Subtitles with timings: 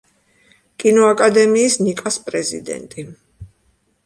[0.83, 3.07] კინოაკადემიის ნიკას პრეზიდენტი.